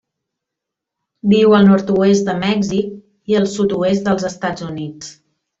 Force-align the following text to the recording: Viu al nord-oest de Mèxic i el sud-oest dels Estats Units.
Viu 1.33 1.53
al 1.57 1.67
nord-oest 1.67 2.27
de 2.31 2.35
Mèxic 2.45 2.89
i 3.35 3.39
el 3.43 3.47
sud-oest 3.55 4.09
dels 4.11 4.29
Estats 4.35 4.71
Units. 4.73 5.17